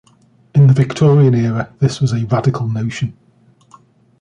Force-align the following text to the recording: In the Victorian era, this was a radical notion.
In 0.55 0.65
the 0.65 0.73
Victorian 0.73 1.35
era, 1.35 1.71
this 1.77 2.01
was 2.01 2.11
a 2.11 2.25
radical 2.25 2.67
notion. 2.67 3.15